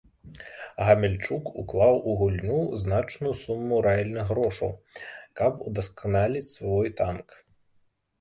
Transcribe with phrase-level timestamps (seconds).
[0.85, 4.73] Гамяльчук уклаў у гульню значную суму рэальных грошай,
[5.43, 7.27] каб удасканаліць свой танк.